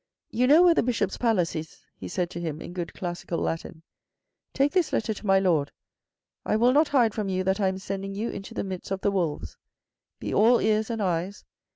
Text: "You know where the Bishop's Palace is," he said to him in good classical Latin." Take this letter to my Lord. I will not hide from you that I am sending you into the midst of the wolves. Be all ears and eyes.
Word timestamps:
"You 0.31 0.47
know 0.47 0.63
where 0.63 0.73
the 0.73 0.81
Bishop's 0.81 1.19
Palace 1.19 1.55
is," 1.55 1.83
he 1.95 2.07
said 2.07 2.31
to 2.31 2.41
him 2.41 2.59
in 2.59 2.73
good 2.73 2.95
classical 2.95 3.37
Latin." 3.37 3.83
Take 4.55 4.71
this 4.71 4.91
letter 4.91 5.13
to 5.13 5.25
my 5.27 5.37
Lord. 5.37 5.71
I 6.43 6.55
will 6.55 6.73
not 6.73 6.87
hide 6.87 7.13
from 7.13 7.29
you 7.29 7.43
that 7.43 7.59
I 7.59 7.67
am 7.67 7.77
sending 7.77 8.15
you 8.15 8.31
into 8.31 8.55
the 8.55 8.63
midst 8.63 8.89
of 8.89 9.01
the 9.01 9.11
wolves. 9.11 9.57
Be 10.19 10.33
all 10.33 10.57
ears 10.59 10.89
and 10.89 11.03
eyes. 11.03 11.45